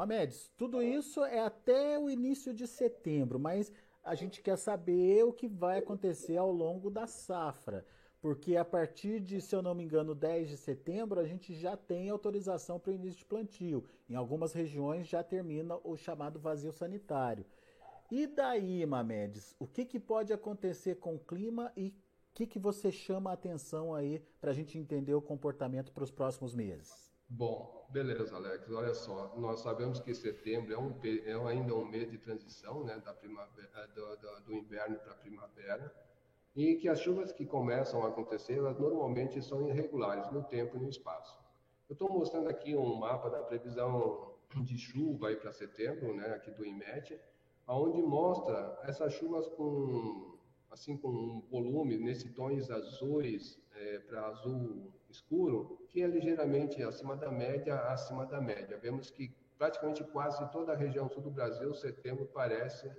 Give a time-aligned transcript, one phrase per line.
[0.00, 3.70] Mamedes, tudo isso é até o início de setembro, mas
[4.02, 7.84] a gente quer saber o que vai acontecer ao longo da safra.
[8.18, 11.76] Porque a partir de, se eu não me engano, 10 de setembro, a gente já
[11.76, 13.84] tem autorização para o início de plantio.
[14.08, 17.44] Em algumas regiões já termina o chamado vazio sanitário.
[18.10, 21.92] E daí, Mamedes, o que, que pode acontecer com o clima e o
[22.32, 26.10] que, que você chama a atenção aí para a gente entender o comportamento para os
[26.10, 27.09] próximos meses?
[27.32, 28.68] Bom, beleza, Alex.
[28.72, 33.00] Olha só, nós sabemos que setembro é, um, é ainda um mês de transição, né,
[33.04, 35.94] da primavera, do, do, do inverno para a primavera
[36.56, 40.80] e que as chuvas que começam a acontecer, elas normalmente são irregulares no tempo e
[40.80, 41.38] no espaço.
[41.88, 46.50] Eu estou mostrando aqui um mapa da previsão de chuva aí para setembro, né, aqui
[46.50, 47.16] do IMET,
[47.64, 50.36] aonde mostra essas chuvas com
[50.68, 57.16] assim com um volume nesse tons azuis é, para azul escuro, que é ligeiramente acima
[57.16, 58.78] da média, acima da média.
[58.78, 62.90] Vemos que praticamente quase toda a região sul do Brasil, setembro parece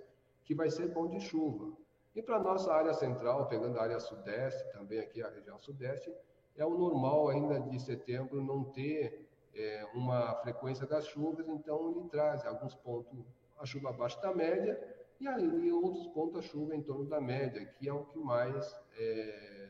[0.43, 1.75] que vai ser bom de chuva.
[2.13, 6.13] E para nossa área central, pegando a área sudeste, também aqui a região sudeste,
[6.55, 12.09] é o normal ainda de setembro não ter é, uma frequência das chuvas, então ele
[12.09, 13.25] traz alguns pontos
[13.57, 14.79] a chuva abaixo da média
[15.19, 18.75] e aí outros pontos a chuva em torno da média, que é o que mais
[18.97, 19.60] é,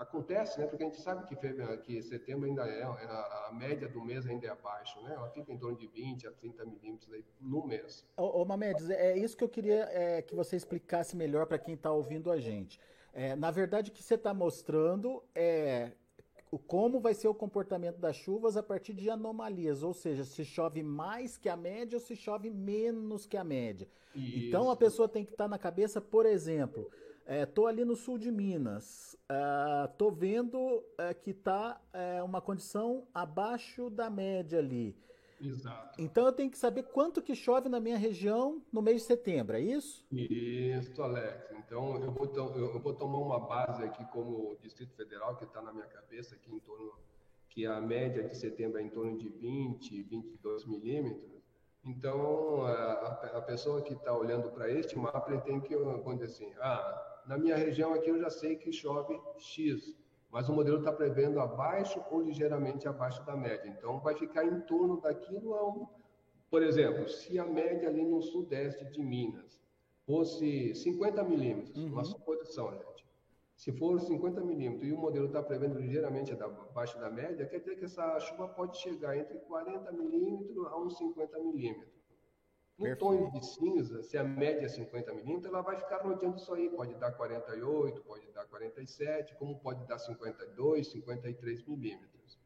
[0.00, 0.66] acontece, né?
[0.66, 1.36] Porque a gente sabe que,
[1.82, 5.12] que setembro ainda é, é, a, a, média do mês ainda é abaixo, né?
[5.14, 8.06] Ela fica em torno de 20 a 30 milímetros no mês.
[8.16, 11.74] Ô, ô Mamedes, é isso que eu queria é, que você explicasse melhor para quem
[11.74, 12.80] está ouvindo a gente.
[13.12, 15.92] É, na verdade, o que você está mostrando é
[16.50, 20.44] o como vai ser o comportamento das chuvas a partir de anomalias, ou seja, se
[20.44, 23.88] chove mais que a média ou se chove menos que a média.
[24.14, 24.48] Isso.
[24.48, 26.90] Então a pessoa tem que estar tá na cabeça, por exemplo,
[27.30, 29.16] Estou é, ali no sul de Minas.
[29.88, 31.80] Estou é, vendo é, que está
[32.24, 34.96] uma condição abaixo da média ali.
[35.40, 36.02] Exato.
[36.02, 39.56] Então eu tenho que saber quanto que chove na minha região no mês de setembro,
[39.56, 40.04] é isso?
[40.10, 41.50] Isso, Alex.
[41.52, 45.72] Então eu vou, eu vou tomar uma base aqui como Distrito Federal, que está na
[45.72, 46.92] minha cabeça, aqui em torno,
[47.48, 51.40] que a média de setembro é em torno de 20, 22 milímetros.
[51.82, 56.52] Então a, a pessoa que está olhando para este mapa, ele tem que, quando assim,
[56.60, 59.96] ah, na minha região aqui eu já sei que chove X,
[60.32, 63.68] mas o modelo está prevendo abaixo ou ligeiramente abaixo da média.
[63.68, 65.86] Então, vai ficar em torno daquilo a um.
[66.50, 69.60] Por exemplo, se a média ali no sudeste de Minas
[70.04, 71.92] fosse 50 milímetros, uhum.
[71.92, 73.06] uma suposição, gente.
[73.54, 77.76] Se for 50 milímetros e o modelo está prevendo ligeiramente abaixo da média, quer dizer
[77.76, 81.99] que essa chuva pode chegar entre 40 milímetros a uns 50 milímetros.
[82.80, 86.54] No tom de cinza, se a média é 50 milímetros, ela vai ficar rodeando isso
[86.54, 86.70] aí.
[86.70, 92.38] Pode dar 48, pode dar 47, como pode dar 52, 53 milímetros.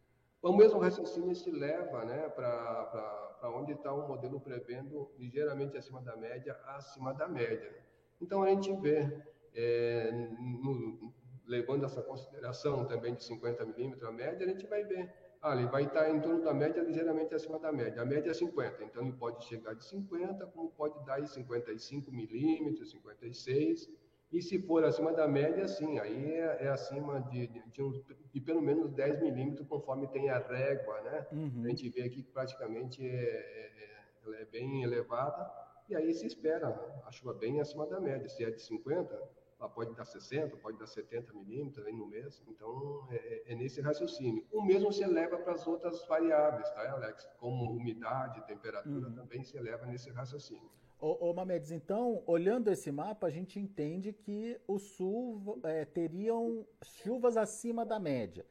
[0.42, 6.16] O mesmo raciocínio se leva né, para onde está o modelo prevendo ligeiramente acima da
[6.16, 7.72] média, acima da média.
[8.20, 9.22] Então, a gente vê,
[9.54, 11.14] é, no,
[11.46, 15.66] levando essa consideração também de 50 milímetros a média, a gente vai ver ah, ele
[15.66, 18.00] vai estar em torno da média, ligeiramente acima da média.
[18.00, 22.10] A média é 50, então ele pode chegar de 50, como pode dar em 55
[22.10, 23.90] milímetros, 56.
[24.32, 27.92] E se for acima da média, sim, aí é, é acima de, de, de, um,
[28.32, 31.26] de, pelo menos 10 milímetros, conforme tem a régua, né?
[31.30, 31.62] Uhum.
[31.62, 35.48] A gente vê aqui que praticamente é, é, é, ela é bem elevada,
[35.90, 36.68] e aí se espera
[37.04, 38.30] a chuva bem acima da média.
[38.30, 39.14] Se é de 50,
[39.64, 42.42] ela pode dar 60, pode dar 70 milímetros no mês.
[42.46, 44.44] Então, é, é, é, nesse raciocínio.
[44.52, 47.26] O mesmo se eleva para as outras variáveis, tá, Alex?
[47.38, 49.14] Como umidade, temperatura, uhum.
[49.14, 50.70] também se eleva nesse raciocínio.
[51.00, 56.66] Ô, ô Mamedes, então, olhando esse mapa, a gente entende que o sul é, teriam
[56.82, 58.44] chuvas acima da média.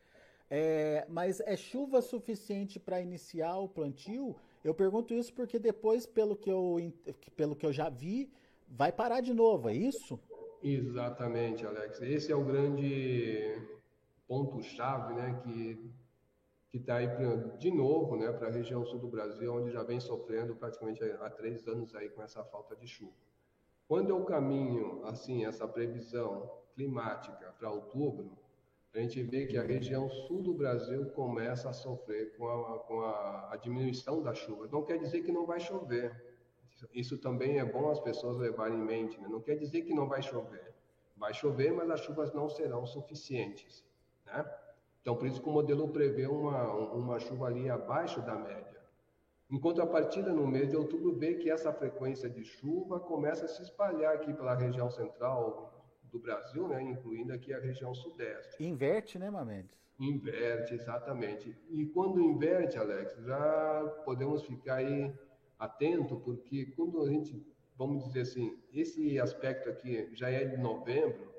[0.49, 4.35] É, mas é chuva suficiente para iniciar o plantio?
[4.63, 6.77] Eu pergunto isso porque depois, pelo que eu,
[7.35, 8.31] pelo que eu já vi,
[8.67, 10.19] vai parar de novo, é isso?
[10.63, 12.01] Exatamente, Alex.
[12.01, 13.61] Esse é o grande
[14.27, 15.93] ponto-chave, né, que
[16.73, 17.07] que está aí
[17.59, 21.29] de novo, né, para a região sul do Brasil, onde já vem sofrendo praticamente há
[21.29, 23.13] três anos aí com essa falta de chuva.
[23.87, 28.35] Quando eu caminho assim essa previsão climática para outubro,
[28.91, 33.01] a gente vê que a região sul do Brasil começa a sofrer com a, com
[33.01, 34.67] a, a diminuição da chuva.
[34.71, 36.32] Não quer dizer que não vai chover,
[36.93, 39.19] isso também é bom as pessoas levarem em mente.
[39.19, 39.27] Né?
[39.29, 40.73] Não quer dizer que não vai chover.
[41.15, 43.85] Vai chover, mas as chuvas não serão suficientes.
[44.25, 44.45] Né?
[45.01, 48.81] Então, por isso que o modelo prevê uma, uma chuva ali abaixo da média.
[49.51, 53.61] Em contrapartida, no mês de outubro, vê que essa frequência de chuva começa a se
[53.61, 56.81] espalhar aqui pela região central do Brasil, né?
[56.81, 58.63] incluindo aqui a região sudeste.
[58.63, 59.83] Inverte, né, Mamedes?
[59.99, 61.55] Inverte, exatamente.
[61.69, 65.13] E quando inverte, Alex, já podemos ficar aí
[65.63, 67.41] atento, porque quando a gente,
[67.77, 71.31] vamos dizer assim, esse aspecto aqui já é de novembro,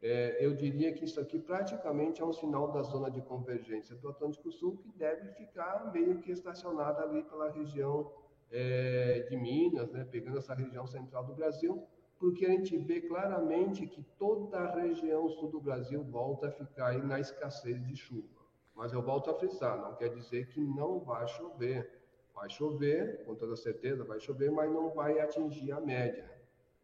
[0.00, 4.08] é, eu diria que isso aqui praticamente é um sinal da zona de convergência do
[4.08, 8.10] Atlântico Sul, que deve ficar meio que estacionada ali pela região
[8.50, 11.82] é, de Minas, né, pegando essa região central do Brasil,
[12.18, 16.88] porque a gente vê claramente que toda a região sul do Brasil volta a ficar
[16.88, 18.38] aí na escassez de chuva.
[18.74, 21.97] Mas eu volto a frisar, não quer dizer que não vai chover.
[22.38, 26.24] Vai chover, com toda certeza vai chover, mas não vai atingir a média.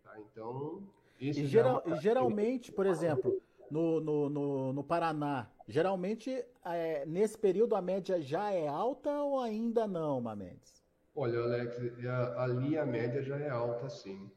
[0.03, 0.19] Tá?
[0.19, 0.83] Então,
[1.21, 3.41] isso e, geral, é geralmente, por exemplo,
[3.71, 9.39] no, no, no, no Paraná, geralmente é, nesse período a média já é alta ou
[9.39, 10.85] ainda não, Mamedes?
[11.15, 14.29] Olha, Alex, é, ali a média já é alta, sim.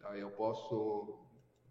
[0.00, 0.18] Tá?
[0.18, 1.20] Eu posso,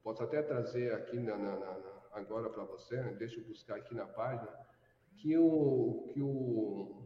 [0.02, 1.78] posso até trazer aqui na, na, na,
[2.14, 3.14] agora para você, né?
[3.20, 4.48] deixa eu buscar aqui na página,
[5.18, 7.03] que o, que o,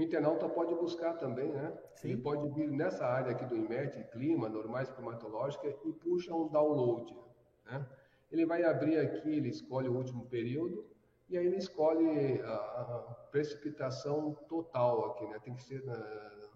[0.00, 1.76] o internauta pode buscar também, né?
[1.94, 2.08] Sim.
[2.08, 7.14] Ele pode vir nessa área aqui do IMET, clima, normais climatológica, e puxa um download,
[7.66, 7.86] né?
[8.32, 10.86] Ele vai abrir aqui, ele escolhe o último período,
[11.28, 15.38] e aí ele escolhe a, precipitação total aqui, né?
[15.38, 16.50] Tem que ser na,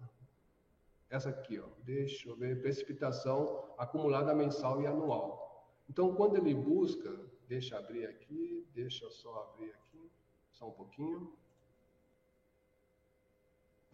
[1.07, 1.67] essa aqui, ó.
[1.83, 5.69] Deixa eu ver, precipitação acumulada mensal e anual.
[5.87, 7.15] Então, quando ele busca,
[7.47, 10.11] deixa abrir aqui, deixa eu só abrir aqui,
[10.49, 11.31] só um pouquinho.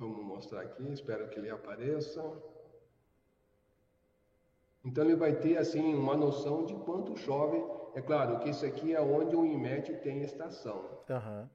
[0.01, 2.23] Vamos mostrar aqui, espero que ele apareça.
[4.83, 7.63] Então ele vai ter assim uma noção de quanto chove.
[7.93, 11.03] É claro que isso aqui é onde o IMET tem estação.
[11.07, 11.49] Uhum.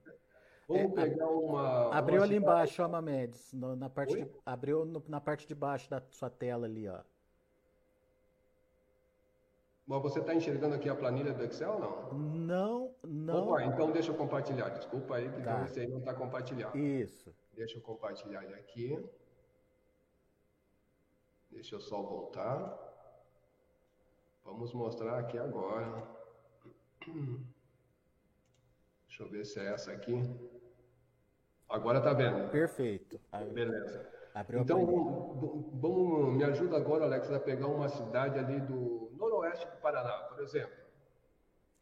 [0.65, 1.93] Vamos é, pegar uma.
[1.93, 2.53] Abriu uma ali cidade...
[2.53, 3.51] embaixo, Mamedes.
[3.53, 7.01] na parte de, abriu no, na parte de baixo da sua tela ali, ó.
[9.87, 12.13] Mas você está enxergando aqui a planilha do Excel ou não?
[12.13, 13.47] Não, não.
[13.47, 14.67] Opa, então deixa eu compartilhar.
[14.69, 15.63] Desculpa aí que tá.
[15.63, 16.77] esse aí não está compartilhado.
[16.77, 17.33] Isso.
[17.53, 19.01] Deixa eu compartilhar ele aqui.
[21.49, 22.77] Deixa eu só voltar.
[24.43, 26.03] Vamos mostrar aqui agora.
[29.07, 30.21] Deixa eu ver se é essa aqui.
[31.69, 32.49] Agora tá vendo?
[32.51, 33.21] Perfeito.
[33.53, 34.05] Beleza.
[34.33, 39.65] Abriu então, vamos, vamos, me ajuda agora, Alex, a pegar uma cidade ali do noroeste
[39.65, 40.75] do Paraná, por exemplo.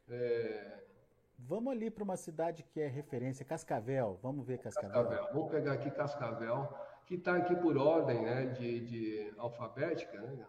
[0.10, 0.84] É...
[1.38, 4.18] Vamos ali para uma cidade que é referência, Cascavel.
[4.22, 4.92] Vamos ver Cascavel.
[4.92, 5.34] Cascavel.
[5.34, 6.74] Vamos pegar aqui Cascavel,
[7.06, 10.20] que está aqui por ordem né, de, de alfabética.
[10.20, 10.48] Né?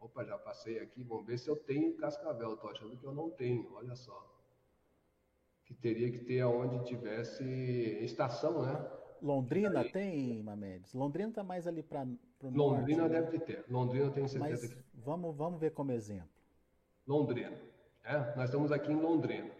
[0.00, 1.04] Opa, já passei aqui.
[1.04, 2.54] Vamos ver se eu tenho Cascavel.
[2.54, 4.32] Estou achando que eu não tenho, olha só
[5.64, 7.44] que teria que ter aonde tivesse
[8.02, 8.90] estação, né?
[9.20, 10.92] Londrina tem, Mamedes?
[10.92, 12.06] Londrina está mais ali para
[12.42, 12.78] o norte.
[12.80, 13.20] Londrina né?
[13.20, 13.64] deve ter.
[13.68, 14.84] Londrina tem certeza Mas que...
[14.94, 16.28] vamos, vamos ver como exemplo.
[17.06, 17.56] Londrina.
[18.04, 18.18] É?
[18.36, 19.50] Nós estamos aqui em Londrina.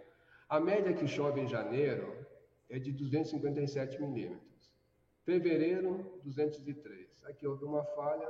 [0.49, 2.27] A média que chove em janeiro
[2.69, 4.73] é de 257 milímetros.
[5.25, 7.25] Fevereiro, 203.
[7.25, 8.29] Aqui houve uma falha.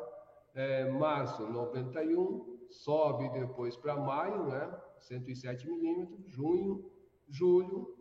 [0.55, 2.53] É, março, 91.
[2.71, 4.81] Sobe depois para maio, né?
[5.01, 6.27] 107 milímetros.
[6.27, 6.91] Junho,
[7.29, 7.97] julho,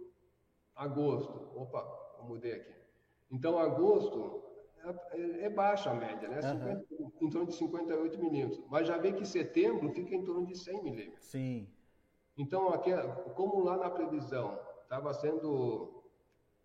[0.75, 1.49] agosto.
[1.55, 1.85] Opa,
[2.19, 2.73] eu mudei aqui.
[3.31, 4.43] Então, agosto
[5.13, 6.39] é, é baixa a média, né?
[6.39, 6.85] Uhum.
[6.85, 8.63] 50, em torno de 58 milímetros.
[8.69, 11.25] Mas já vê que setembro fica em torno de 100 milímetros.
[11.25, 11.67] Sim.
[12.37, 12.91] Então, aqui,
[13.35, 16.03] como lá na previsão estava sendo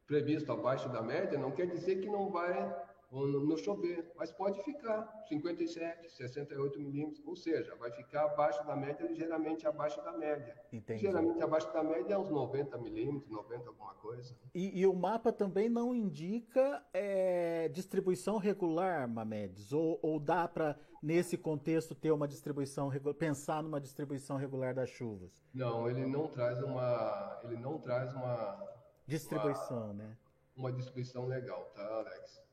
[0.06, 2.74] previsto abaixo da média, não quer dizer que não vai
[3.10, 9.06] no chover, mas pode ficar 57, 68 milímetros, ou seja, vai ficar abaixo da média,
[9.06, 10.56] ligeiramente abaixo da média.
[10.72, 11.02] Entendi.
[11.02, 14.36] Geralmente abaixo da média é uns 90 milímetros, 90 alguma coisa.
[14.54, 19.72] E, e, o mapa também não indica é, distribuição regular, Mamedes?
[19.72, 25.46] Ou, ou dá para, nesse contexto, ter uma distribuição pensar numa distribuição regular das chuvas?
[25.54, 27.40] Não, ele não traz uma.
[27.44, 28.66] Ele não traz uma.
[29.06, 30.16] Distribuição, uma, né?
[30.56, 32.45] Uma distribuição legal, tá, Alex?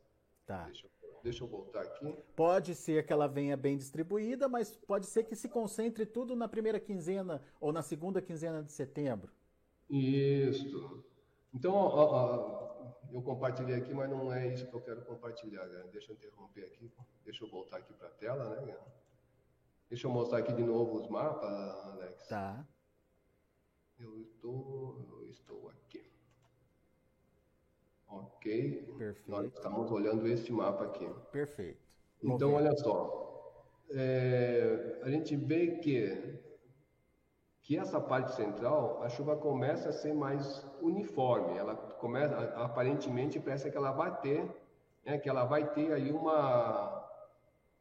[0.45, 0.65] Tá.
[0.65, 0.87] Deixa,
[1.23, 2.15] deixa eu voltar aqui.
[2.35, 6.47] Pode ser que ela venha bem distribuída, mas pode ser que se concentre tudo na
[6.47, 9.31] primeira quinzena ou na segunda quinzena de setembro.
[9.89, 11.03] Isso.
[11.53, 12.73] Então, ó, ó,
[13.11, 15.65] eu compartilhei aqui, mas não é isso que eu quero compartilhar.
[15.67, 15.83] Né?
[15.91, 16.91] Deixa eu interromper aqui.
[17.23, 18.77] Deixa eu voltar aqui para a tela, né?
[19.87, 22.27] Deixa eu mostrar aqui de novo os mapas, Alex.
[22.27, 22.65] Tá.
[23.99, 26.02] Eu estou, eu estou aqui.
[28.19, 28.95] Ok?
[28.97, 29.31] Perfeito.
[29.31, 31.09] Nós estamos olhando este mapa aqui.
[31.31, 31.79] Perfeito.
[32.21, 33.21] Então, olha só.
[33.91, 36.39] É, a gente vê que,
[37.61, 41.57] que essa parte central, a chuva começa a ser mais uniforme.
[41.57, 44.49] Ela começa, aparentemente, parece que ela vai ter,
[45.05, 47.07] né, que ela vai ter aí uma,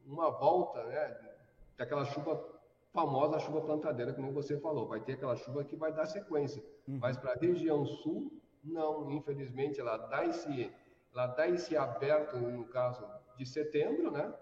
[0.05, 1.17] uma volta, né,
[1.77, 2.53] daquela chuva
[2.93, 4.87] famosa chuva plantadeira, como você falou.
[4.87, 6.63] Vai ter aquela chuva que vai dar sequência.
[6.87, 6.99] Uhum.
[7.01, 8.31] Mas para a região sul,
[8.63, 10.71] não, infelizmente, ela dá esse,
[11.11, 13.05] ela dá esse aberto, no caso
[13.37, 14.33] de setembro, né?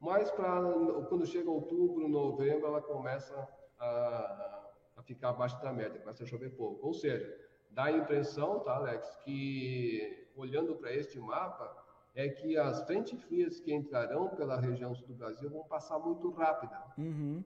[0.00, 0.62] mas pra,
[1.08, 3.46] quando chega outubro, novembro, ela começa
[3.78, 6.86] a, a ficar abaixo da média, começa a chover pouco.
[6.86, 7.38] Ou seja,
[7.70, 11.76] dá a impressão, tá, Alex, que olhando para este mapa,
[12.14, 16.30] é que as frentes frias que entrarão pela região sul do Brasil vão passar muito
[16.30, 16.82] rápida.
[16.96, 17.44] Uhum.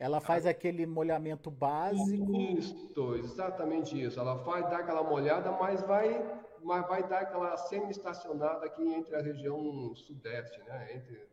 [0.00, 0.50] Ela faz ah.
[0.50, 2.34] aquele molhamento básico.
[2.34, 4.18] Isso, exatamente isso.
[4.18, 9.20] Ela faz dar aquela molhada, mas vai, mas vai dar aquela semi-estacionada aqui entre a
[9.20, 10.96] região sudeste, né?
[10.96, 11.28] Entre, eu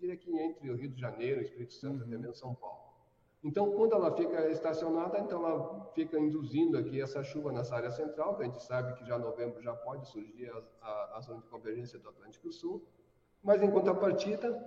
[0.00, 2.06] diria que entre o Rio de Janeiro, Espírito Santo, uhum.
[2.06, 2.80] até mesmo São Paulo.
[3.42, 8.36] Então, quando ela fica estacionada, então ela fica induzindo aqui essa chuva nessa área central,
[8.36, 11.40] que a gente sabe que já em novembro já pode surgir a, a, a zona
[11.40, 12.86] de convergência do Atlântico Sul,
[13.42, 14.64] mas em contrapartida,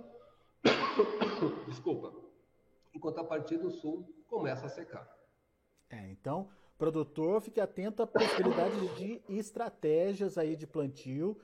[1.66, 2.25] desculpa,
[2.96, 5.06] em contrapartida o sul começa a secar.
[5.90, 6.48] É, então,
[6.78, 11.38] produtor, fique atento à possibilidade de estratégias aí de plantio.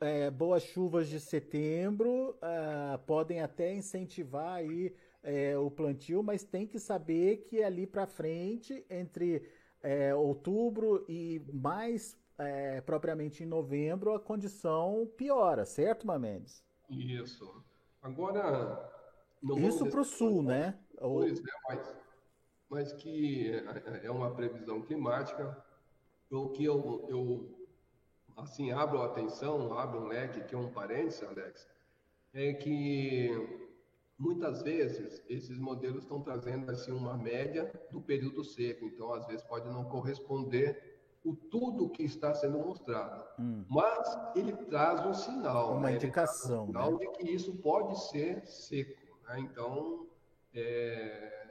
[0.00, 6.68] É, boas chuvas de setembro uh, podem até incentivar aí é, o plantio, mas tem
[6.68, 9.50] que saber que ali para frente, entre
[9.82, 16.62] é, outubro e mais é, propriamente em novembro, a condição piora, certo, Mamedes?
[16.88, 17.64] Isso.
[18.00, 18.95] Agora.
[19.58, 20.78] Isso para o sul, né?
[20.98, 21.96] Pois é, mas,
[22.68, 25.64] mas que é, é uma previsão climática.
[26.30, 27.68] O que eu, eu
[28.36, 31.68] assim, abro a atenção, abro um leque, que é um parênteses, Alex,
[32.34, 33.30] é que
[34.18, 39.42] Muitas vezes, esses modelos estão trazendo assim uma média do período seco, então às vezes
[39.42, 43.64] pode não corresponder o tudo que está sendo mostrado, hum.
[43.68, 45.96] mas ele traz um sinal, uma né?
[45.96, 46.98] indicação, um sinal né?
[46.98, 49.05] de que isso pode ser seco.
[49.26, 49.40] Né?
[49.40, 50.06] Então,
[50.54, 51.46] é,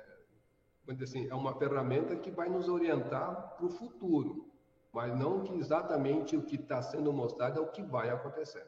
[1.02, 4.50] assim, é uma ferramenta que vai nos orientar para o futuro,
[4.92, 8.66] mas não que exatamente o que está sendo mostrado é o que vai acontecer.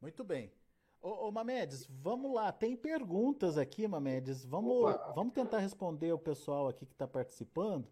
[0.00, 0.52] Muito bem.
[1.00, 2.50] Ô, ô, Mamedes, vamos lá.
[2.50, 4.44] Tem perguntas aqui, Mamedes.
[4.44, 7.88] Vamos, vamos tentar responder o pessoal aqui que está participando.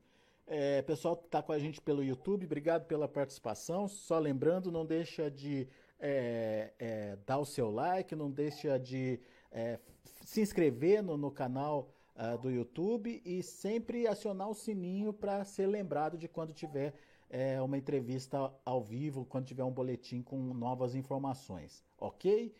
[0.47, 3.89] É, pessoal que está com a gente pelo YouTube, obrigado pela participação.
[3.89, 5.69] Só lembrando, não deixa de
[6.07, 9.19] é, é, dar o seu like, não deixa de
[9.51, 9.79] é,
[10.23, 15.67] se inscrever no, no canal uh, do YouTube e sempre acionar o sininho para ser
[15.67, 16.93] lembrado de quando tiver
[17.31, 22.55] é, uma entrevista ao vivo, quando tiver um boletim com novas informações, ok?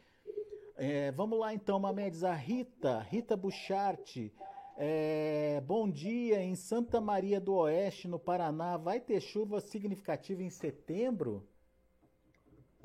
[0.77, 4.33] É, vamos lá então, Mamedes, a Rita, Rita Bucharte.
[4.77, 10.51] É, bom dia, em Santa Maria do Oeste, no Paraná, vai ter chuva significativa em
[10.51, 11.47] setembro?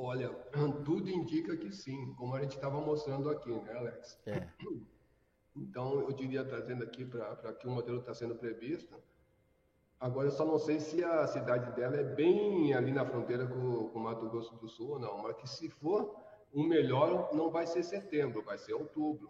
[0.02, 0.30] Olha,
[0.86, 4.20] tudo indica que sim, como a gente estava mostrando aqui, né, Alex?
[4.26, 4.48] É.
[5.56, 8.96] Então, eu diria, trazendo aqui para que o modelo está sendo previsto.
[10.00, 13.58] Agora, eu só não sei se a cidade dela é bem ali na fronteira com
[13.58, 16.16] o Mato Grosso do Sul ou não, mas que se for,
[16.54, 19.30] o melhor não vai ser setembro, vai ser outubro.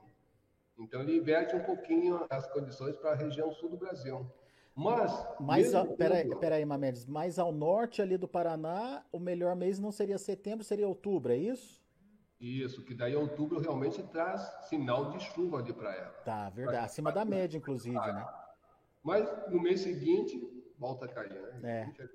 [0.78, 4.30] Então ele inverte um pouquinho as condições para a região sul do Brasil.
[4.80, 5.28] Mas.
[5.42, 10.18] Mas peraí, peraí, Mamedes, mais ao norte ali do Paraná, o melhor mês não seria
[10.18, 11.84] setembro, seria outubro, é isso?
[12.40, 16.12] Isso, que daí outubro realmente traz sinal de chuva ali para ela.
[16.24, 16.86] Tá, verdade.
[16.86, 18.26] Acima da média, inclusive, né?
[19.04, 20.42] Mas no mês seguinte,
[20.78, 21.60] volta a cair, né?
[21.62, 21.86] É.
[21.86, 22.10] Né?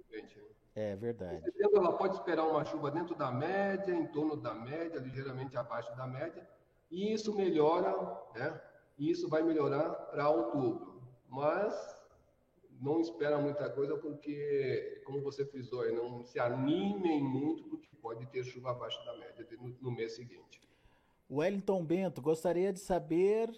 [0.74, 1.44] É verdade.
[1.44, 5.94] Setembro ela pode esperar uma chuva dentro da média, em torno da média, ligeiramente abaixo
[5.96, 6.48] da média,
[6.90, 7.92] e isso melhora,
[8.34, 8.58] né?
[8.96, 11.02] E isso vai melhorar para outubro.
[11.28, 11.93] Mas
[12.80, 18.44] não espera muita coisa porque, como você frisou, não se animem muito porque pode ter
[18.44, 19.46] chuva abaixo da média
[19.80, 20.60] no, mês seguinte.
[21.30, 23.50] Wellington Bento, gostaria de saber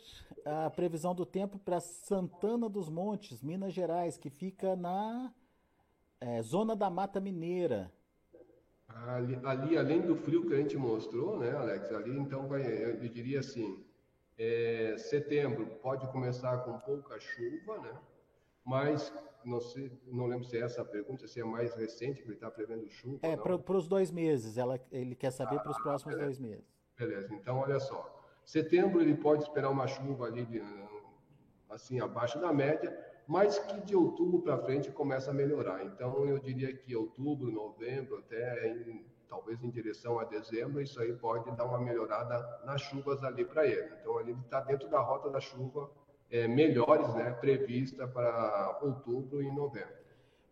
[0.44, 5.34] a previsão do tempo para Santana dos Montes, Minas Gerais, que fica na
[6.20, 7.92] é, zona da Mata Mineira.
[8.88, 11.92] Ali, ali, além do frio que a gente mostrou, né, Alex?
[11.92, 13.84] Ali, então, vai, eu diria assim:
[14.38, 17.98] é, setembro pode começar com pouca chuva, né?
[18.66, 19.12] Mas
[19.44, 22.34] não sei, não lembro se é essa a pergunta, se é mais recente que ele
[22.34, 23.20] está prevendo chuva.
[23.22, 24.58] É, para os dois meses.
[24.58, 26.40] Ela, ele quer saber ah, para os próximos beleza.
[26.40, 26.66] dois meses.
[26.98, 27.34] Beleza.
[27.34, 28.12] Então, olha só.
[28.44, 30.60] Setembro ele pode esperar uma chuva ali de,
[31.70, 35.84] assim abaixo da média mas que de outubro para frente começa a melhorar.
[35.84, 41.12] Então, eu diria que outubro, novembro, até em, talvez em direção a dezembro, isso aí
[41.12, 43.90] pode dar uma melhorada nas chuvas ali para ele.
[44.00, 45.90] Então, ele está dentro da rota da chuva
[46.30, 49.96] é, melhores, né, prevista para outubro e novembro.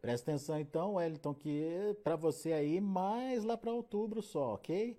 [0.01, 4.99] Presta atenção então, Wellington, que para você aí mais lá para outubro só, ok?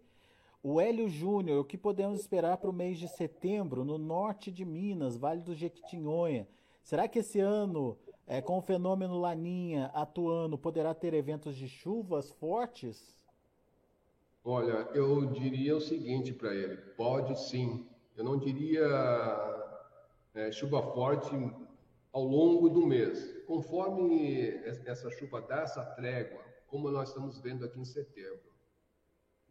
[0.63, 4.65] O Hélio Júnior, o que podemos esperar para o mês de setembro no norte de
[4.65, 6.47] Minas, Vale do Jequitinhonha?
[6.83, 12.31] Será que esse ano, é, com o fenômeno Laninha atuando, poderá ter eventos de chuvas
[12.31, 13.15] fortes?
[14.43, 17.85] Olha, eu diria o seguinte para ele: pode sim.
[18.15, 18.87] Eu não diria
[20.35, 21.35] é, chuva forte
[22.11, 23.43] ao longo do mês.
[23.45, 24.49] Conforme
[24.85, 28.53] essa chuva dá essa trégua, como nós estamos vendo aqui em setembro,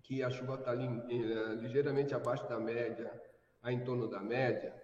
[0.03, 3.11] que a chuva está eh, ligeiramente abaixo da média,
[3.63, 4.75] a em torno da média,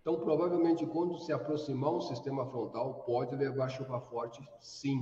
[0.00, 5.00] então provavelmente quando se aproximar um sistema frontal, pode levar chuva forte, sim.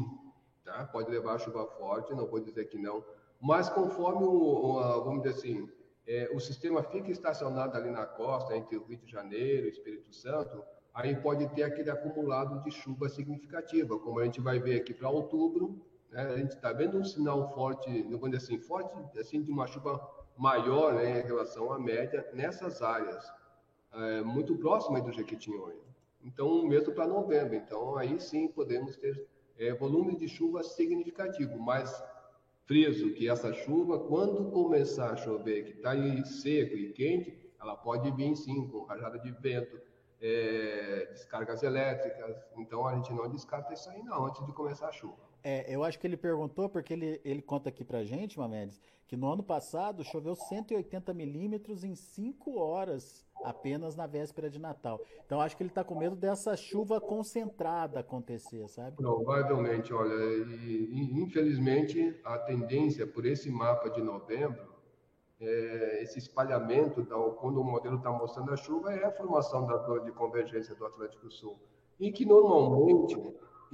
[0.64, 0.86] Tá?
[0.86, 3.04] Pode levar chuva forte, não vou dizer que não,
[3.40, 5.68] mas conforme o, vamos dizer assim,
[6.06, 10.14] é, o sistema fica estacionado ali na costa, entre o Rio de Janeiro e Espírito
[10.14, 14.92] Santo, aí pode ter aquele acumulado de chuva significativa, como a gente vai ver aqui
[14.92, 15.80] para outubro,
[16.10, 19.66] né, a gente está vendo um sinal forte, vamos dizer assim, forte, assim, de uma
[19.66, 20.00] chuva
[20.36, 23.24] maior né, em relação à média nessas áreas,
[23.92, 25.82] é, muito próximas do Jequitinhonha.
[26.22, 29.26] Então, mesmo para novembro, então aí sim podemos ter
[29.58, 32.02] é, volume de chuva significativo, mas
[32.66, 35.92] friso que essa chuva, quando começar a chover, que está
[36.24, 39.80] seco e quente, ela pode vir sim com rajada de vento,
[40.20, 42.36] é, descargas elétricas.
[42.56, 45.33] Então a gente não descarta isso aí não, antes de começar a chuva.
[45.46, 49.14] É, eu acho que ele perguntou, porque ele, ele conta aqui pra gente, Mamedes, que
[49.14, 54.98] no ano passado choveu 180 milímetros em 5 horas apenas na véspera de Natal.
[55.26, 58.96] Então acho que ele está com medo dessa chuva concentrada acontecer, sabe?
[58.96, 64.72] Provavelmente, olha, e, infelizmente a tendência por esse mapa de novembro,
[65.38, 69.76] é, esse espalhamento, da, quando o modelo está mostrando a chuva, é a formação da
[69.98, 71.58] de convergência do Atlântico Sul.
[72.00, 73.14] E que normalmente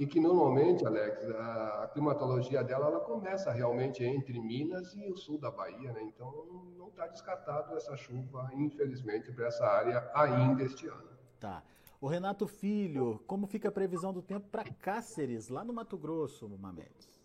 [0.01, 5.37] e que normalmente, Alex, a, climatologia dela ela começa realmente entre Minas e o sul
[5.37, 6.01] da Bahia, né?
[6.01, 6.43] Então
[6.75, 11.07] não está descartado essa chuva, infelizmente, para essa área ainda este ano.
[11.39, 11.61] Tá.
[12.01, 16.49] O Renato Filho, como fica a previsão do tempo para Cáceres, lá no Mato Grosso,
[16.49, 17.20] Mamedes?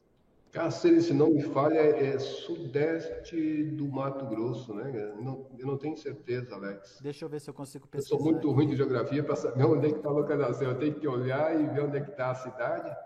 [0.53, 4.91] Cáceres, se não me falha, é sudeste do Mato Grosso, né?
[4.95, 6.99] Eu não, eu não, tenho certeza, Alex.
[7.03, 8.15] Deixa eu ver se eu consigo pesquisar.
[8.15, 10.69] Eu sou muito ruim de geografia para saber onde é que está a localização.
[10.69, 12.97] Eu tenho que olhar e ver onde é que está a cidade.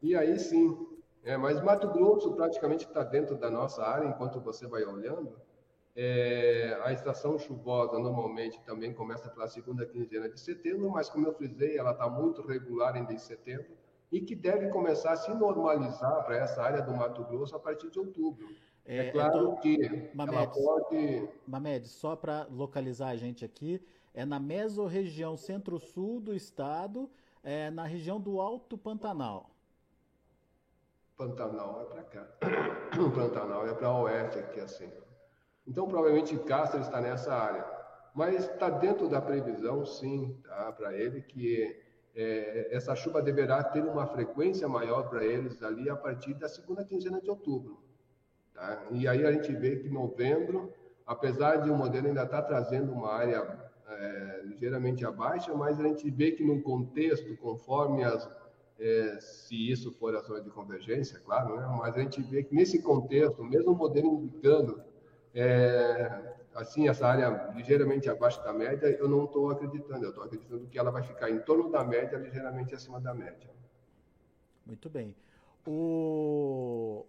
[0.00, 0.86] E aí sim.
[1.24, 5.36] É, mas Mato Grosso praticamente está dentro da nossa área, enquanto você vai olhando.
[5.96, 11.34] É, a estação chuvosa normalmente também começa pela segunda quinzena de setembro, mas como eu
[11.34, 13.79] frisei, ela está muito regular ainda em setembro
[14.10, 17.90] e que deve começar a se normalizar para essa área do Mato Grosso a partir
[17.90, 18.48] de outubro.
[18.84, 19.56] É, é claro tô...
[19.56, 21.28] que Mamed, ela pode.
[21.46, 23.80] Mamed, só para localizar a gente aqui,
[24.12, 27.08] é na mesorregião centro-sul do estado,
[27.42, 29.50] é na região do Alto Pantanal.
[31.16, 32.26] Pantanal é para cá.
[32.98, 34.90] O Pantanal é para oeste aqui assim.
[35.66, 37.64] Então provavelmente Castro está nessa área,
[38.14, 41.89] mas está dentro da previsão, sim, tá, para ele que
[42.20, 46.84] é, essa chuva deverá ter uma frequência maior para eles ali a partir da segunda
[46.84, 47.80] quinzena de outubro.
[48.52, 48.84] Tá?
[48.90, 50.72] E aí a gente vê que novembro,
[51.06, 55.84] apesar de o modelo ainda estar tá trazendo uma área é, ligeiramente abaixo, mas a
[55.84, 58.30] gente vê que num contexto, conforme as,
[58.78, 61.66] é, se isso for a zona de convergência, claro, né?
[61.78, 64.82] mas a gente vê que nesse contexto, mesmo o modelo indicando
[65.34, 70.04] é, assim, essa área ligeiramente abaixo da média, eu não estou acreditando.
[70.04, 73.50] Eu estou acreditando que ela vai ficar em torno da média, ligeiramente acima da média.
[74.66, 75.14] Muito bem.
[75.66, 77.06] O,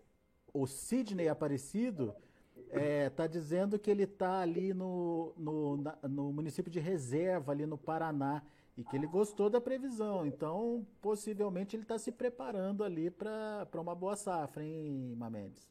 [0.53, 2.13] o Sidney Aparecido
[2.57, 7.51] está é, tá dizendo que ele está ali no, no, na, no município de Reserva,
[7.51, 8.41] ali no Paraná,
[8.77, 10.25] e que ele gostou da previsão.
[10.25, 15.70] Então, possivelmente, ele está se preparando ali para uma boa safra, hein, Mamedes?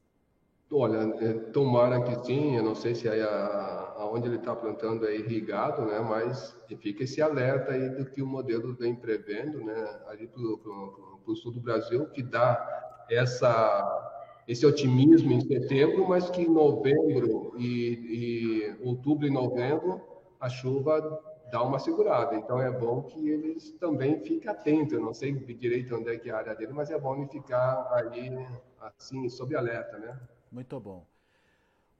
[0.72, 5.16] Olha, é, tomara que sim, eu não sei se a, aonde ele está plantando é
[5.16, 5.98] irrigado, né?
[5.98, 10.00] Mas fica esse alerta aí do que o modelo vem prevendo, né?
[10.06, 16.42] Ali para o sul do Brasil, que dá essa, esse otimismo em setembro, mas que
[16.42, 20.00] em novembro e, e outubro e novembro
[20.38, 22.37] a chuva dá uma segurada.
[22.37, 24.92] Então é bom que eles também fiquem atentos.
[24.92, 27.26] Eu não sei direito onde é que é a área dele, mas é bom ele
[27.26, 28.30] ficar ali
[28.80, 30.16] assim sob alerta, né?
[30.50, 31.06] Muito bom.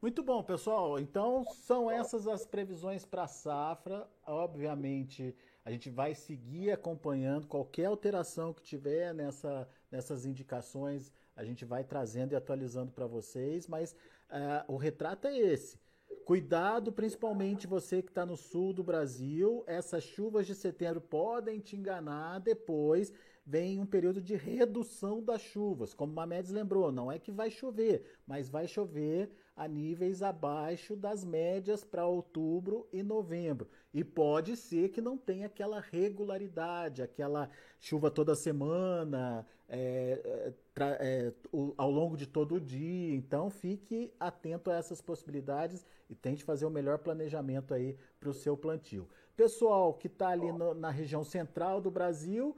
[0.02, 0.98] Muito bom, pessoal.
[0.98, 4.08] Então, são essas as previsões para a safra.
[4.26, 11.12] Obviamente, a gente vai seguir acompanhando qualquer alteração que tiver nessa, nessas indicações.
[11.36, 13.92] A gente vai trazendo e atualizando para vocês, mas
[14.30, 15.78] uh, o retrato é esse.
[16.24, 19.62] Cuidado, principalmente você que está no sul do Brasil.
[19.66, 23.12] Essas chuvas de setembro podem te enganar depois
[23.50, 25.92] vem um período de redução das chuvas.
[25.92, 31.24] Como Mamedes lembrou, não é que vai chover, mas vai chover a níveis abaixo das
[31.24, 33.68] médias para outubro e novembro.
[33.92, 41.32] E pode ser que não tenha aquela regularidade, aquela chuva toda semana, é, é, é,
[41.52, 43.16] o, ao longo de todo o dia.
[43.16, 48.32] Então fique atento a essas possibilidades e tente fazer o melhor planejamento aí para o
[48.32, 49.08] seu plantio.
[49.36, 52.56] Pessoal que está ali no, na região central do Brasil,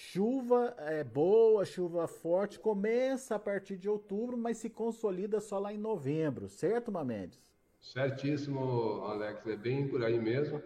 [0.00, 5.72] Chuva é boa, chuva forte, começa a partir de outubro, mas se consolida só lá
[5.72, 7.38] em novembro, certo, Mamedes?
[7.80, 10.62] Certíssimo, Alex, é bem por aí mesmo.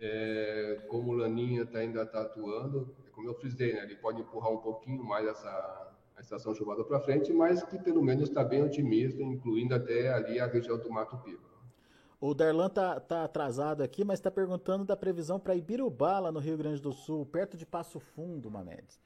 [0.00, 4.52] É, como o Laninha tá, ainda está atuando, como eu frisei, né, ele pode empurrar
[4.52, 8.62] um pouquinho mais essa a estação chuvada para frente, mas que pelo menos está bem
[8.62, 11.55] otimista, incluindo até ali a região do Mato Piba.
[12.20, 16.40] O Darlan tá, tá atrasado aqui, mas está perguntando da previsão para Ibirubá, lá no
[16.40, 18.98] Rio Grande do Sul, perto de Passo Fundo, Mamedes.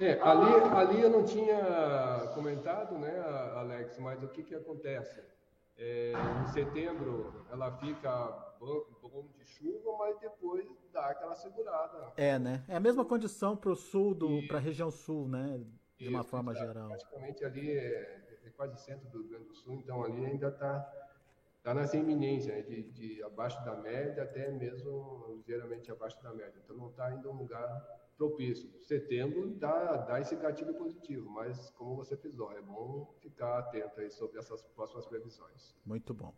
[0.00, 3.20] É, ali, ali eu não tinha comentado, né,
[3.54, 5.22] Alex, mas o que, que acontece?
[5.78, 12.12] É, em setembro ela fica bom, bom, de chuva, mas depois dá aquela segurada.
[12.16, 12.64] É, né?
[12.68, 14.16] É a mesma condição para o sul,
[14.48, 15.60] para a região sul, né?
[15.96, 16.88] De uma forma geral.
[16.88, 21.01] Praticamente ali é, é, quase centro do Rio Grande do Sul, então ali ainda está
[21.62, 26.60] está nessa iminência, né, de, de, abaixo da média até mesmo ligeiramente abaixo da média.
[26.62, 27.70] Então não está ainda um lugar
[28.18, 28.68] propício.
[28.80, 34.10] Setembro dá, dá esse gatilho positivo, mas como você frisou, é bom ficar atento aí
[34.10, 35.76] sobre essas próximas previsões.
[35.86, 36.34] Muito bom.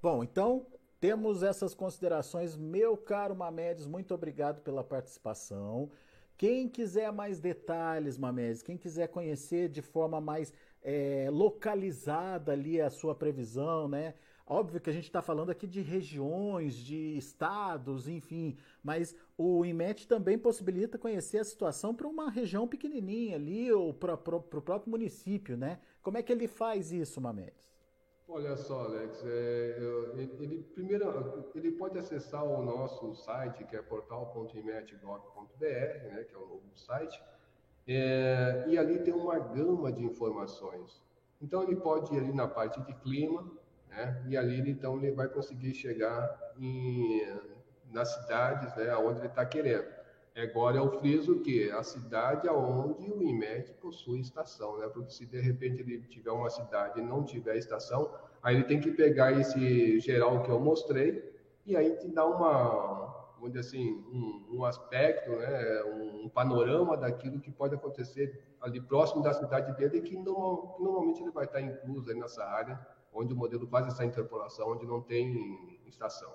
[0.00, 0.66] Bom, então
[0.98, 2.56] temos essas considerações.
[2.56, 5.90] Meu caro Mamedes, muito obrigado pela participação.
[6.38, 12.88] Quem quiser mais detalhes, Mamedes, quem quiser conhecer de forma mais é, localizada ali a
[12.88, 14.14] sua previsão, né?
[14.46, 20.06] Óbvio que a gente está falando aqui de regiões, de estados, enfim, mas o IMET
[20.06, 25.56] também possibilita conhecer a situação para uma região pequenininha ali ou para o próprio município,
[25.56, 25.80] né?
[26.02, 27.74] Como é que ele faz isso, Mamedes?
[28.28, 29.78] Olha só, Alex, é,
[30.14, 36.46] ele, primeiro ele pode acessar o nosso site que é portal.imet.gov.br, né, que é o
[36.48, 37.22] novo site,
[37.86, 41.02] é, e ali tem uma gama de informações.
[41.40, 43.46] Então ele pode ir ali na parte de clima,
[43.96, 44.22] né?
[44.28, 47.22] E ali, então, ele vai conseguir chegar em,
[47.90, 49.86] nas cidades né, onde ele está querendo.
[50.36, 54.88] Agora eu friso que a cidade aonde o IMET possui estação, né?
[54.88, 58.80] Porque se de repente ele tiver uma cidade e não tiver estação, aí ele tem
[58.80, 61.32] que pegar esse geral que eu mostrei
[61.64, 65.84] e aí te dá uma, assim, um, um aspecto, né?
[65.84, 71.22] Um, um, panorama daquilo que pode acontecer ali próximo da cidade dele que, normal, normalmente
[71.22, 72.76] ele vai estar incluso aí nessa área
[73.14, 76.32] onde o modelo faz essa interpolação, onde não tem estação.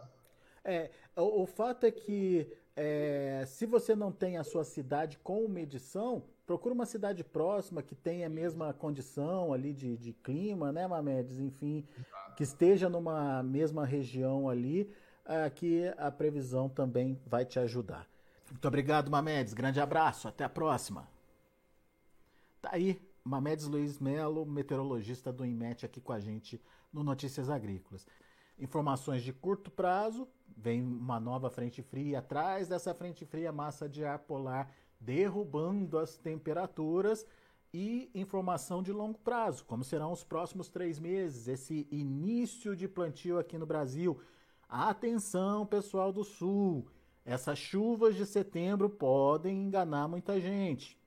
[0.63, 5.47] É, o, o fato é que é, se você não tem a sua cidade com
[5.47, 10.87] medição, procura uma cidade próxima que tenha a mesma condição ali de, de clima, né,
[10.87, 11.39] Mamedes?
[11.39, 12.35] Enfim, Exato.
[12.35, 14.91] que esteja numa mesma região ali,
[15.25, 18.07] é, que a previsão também vai te ajudar.
[18.49, 19.53] Muito obrigado, Mamedes.
[19.53, 20.27] Grande abraço.
[20.27, 21.07] Até a próxima.
[22.61, 28.07] Tá aí Mamedes Luiz Melo, meteorologista do INMET, aqui com a gente no Notícias Agrícolas.
[28.57, 34.03] Informações de curto prazo, vem uma nova frente fria, atrás dessa frente fria, massa de
[34.03, 37.25] ar polar derrubando as temperaturas
[37.73, 43.39] e informação de longo prazo, como serão os próximos três meses, esse início de plantio
[43.39, 44.19] aqui no Brasil.
[44.67, 46.87] Atenção, pessoal do Sul,
[47.23, 50.98] essas chuvas de setembro podem enganar muita gente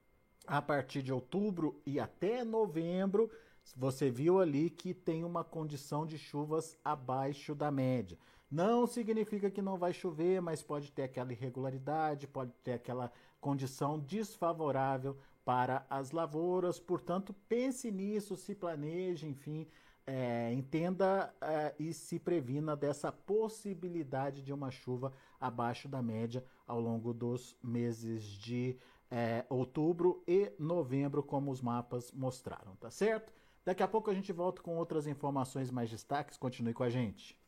[0.47, 3.31] a partir de outubro e até novembro,
[3.77, 8.19] você viu ali que tem uma condição de chuvas abaixo da média.
[8.51, 13.99] Não significa que não vai chover, mas pode ter aquela irregularidade, pode ter aquela condição
[13.99, 16.79] desfavorável para as lavouras.
[16.79, 19.67] Portanto, pense nisso, se planeje, enfim,
[20.07, 26.81] é, entenda é, e se previna dessa possibilidade de uma chuva abaixo da média ao
[26.81, 28.77] longo dos meses de
[29.13, 33.31] é, outubro e novembro, como os mapas mostraram, tá certo?
[33.63, 36.39] Daqui a pouco a gente volta com outras informações mais destaques.
[36.39, 37.39] Continue com a gente.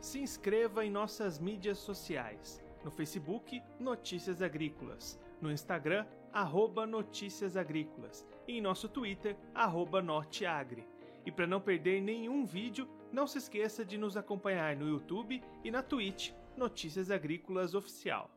[0.00, 2.64] Se inscreva em nossas mídias sociais.
[2.82, 5.20] No Facebook, Notícias Agrícolas.
[5.40, 8.26] No Instagram, arroba Notícias Agrícolas.
[8.48, 10.88] E em nosso Twitter, arroba Norteagri.
[11.26, 15.70] E para não perder nenhum vídeo, não se esqueça de nos acompanhar no YouTube e
[15.70, 18.30] na Twitch Notícias Agrícolas Oficial.